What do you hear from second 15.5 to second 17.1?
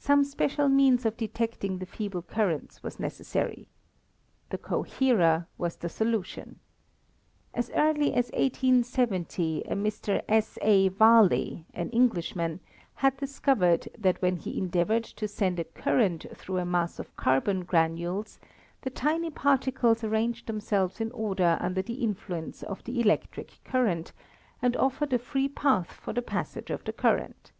a current through a mass